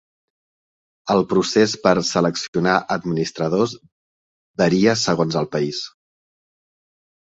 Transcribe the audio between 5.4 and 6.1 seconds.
el país.